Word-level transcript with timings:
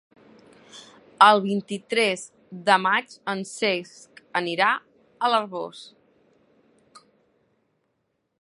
El 1.25 1.41
vint-i-tres 1.43 2.23
de 2.71 2.77
maig 2.87 3.13
en 3.35 3.45
Cesc 3.51 4.25
anirà 4.41 4.71
a 4.77 5.31
l'Arboç. 5.35 5.85